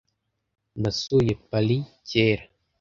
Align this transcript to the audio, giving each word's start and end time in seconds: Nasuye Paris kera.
Nasuye 0.81 1.33
Paris 1.49 1.85
kera. 2.09 2.43